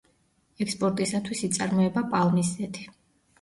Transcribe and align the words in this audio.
ექსპორტისათვის 0.65 1.43
იწარმოება 1.49 2.03
პალმის 2.15 2.51
ზეთი. 2.57 2.89